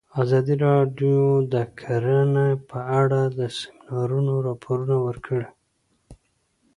[0.21, 1.19] ازادي راډیو
[1.53, 5.47] د کرهنه په اړه د سیمینارونو راپورونه ورکړي.